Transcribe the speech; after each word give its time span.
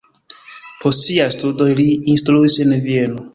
Post 0.85 1.03
siaj 1.07 1.27
studoj 1.35 1.67
li 1.81 1.85
instruis 2.15 2.57
en 2.65 2.75
Vieno. 2.89 3.29